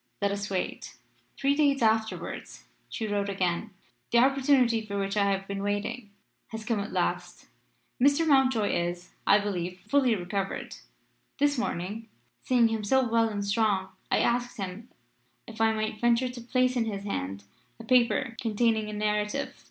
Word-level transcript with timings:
Let 0.19 0.31
us 0.31 0.49
wait." 0.49 0.95
Three 1.37 1.53
days 1.53 1.83
afterwards 1.83 2.63
she 2.89 3.05
wrote 3.05 3.29
again. 3.29 3.69
"The 4.11 4.17
opportunity 4.17 4.83
for 4.83 4.97
which 4.97 5.15
I 5.15 5.29
have 5.29 5.47
been 5.47 5.61
waiting 5.61 6.09
has 6.47 6.65
come 6.65 6.79
at 6.79 6.91
last. 6.91 7.49
Mr. 8.01 8.25
Mountjoy 8.27 8.71
is, 8.71 9.11
I 9.27 9.37
believe, 9.37 9.79
fully 9.81 10.15
recovered. 10.15 10.77
This 11.37 11.55
morning, 11.59 12.09
seeing 12.41 12.69
him 12.69 12.83
so 12.83 13.07
well 13.07 13.29
and 13.29 13.45
strong, 13.45 13.89
I 14.09 14.21
asked 14.21 14.57
him 14.57 14.89
if 15.45 15.61
I 15.61 15.71
might 15.71 16.01
venture 16.01 16.29
to 16.29 16.41
place 16.41 16.75
in 16.75 16.85
his 16.85 17.03
hands 17.03 17.45
a 17.79 17.83
paper 17.83 18.35
containing 18.41 18.89
a 18.89 18.93
narrative. 18.93 19.53